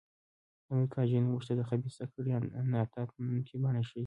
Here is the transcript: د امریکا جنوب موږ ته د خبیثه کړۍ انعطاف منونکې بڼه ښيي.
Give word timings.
د 0.65 0.67
امریکا 0.73 1.01
جنوب 1.09 1.29
موږ 1.31 1.41
ته 1.47 1.53
د 1.57 1.61
خبیثه 1.69 2.03
کړۍ 2.13 2.31
انعطاف 2.61 3.09
منونکې 3.17 3.55
بڼه 3.63 3.81
ښيي. 3.89 3.99